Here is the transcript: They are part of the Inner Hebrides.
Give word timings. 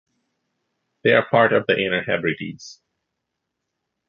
They 1.03 1.11
are 1.11 1.29
part 1.29 1.53
of 1.53 1.67
the 1.67 1.77
Inner 1.79 2.01
Hebrides. 2.03 2.81